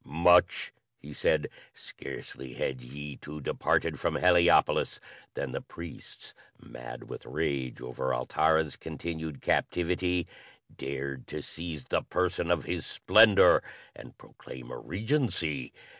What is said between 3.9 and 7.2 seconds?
from Heliopolis than the priests, mad